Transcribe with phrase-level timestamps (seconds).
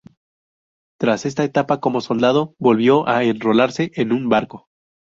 [0.99, 4.67] Tras esta etapa como soldado, volvió a enrolarse en un barco.